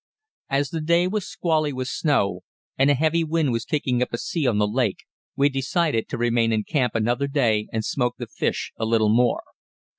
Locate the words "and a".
2.75-2.95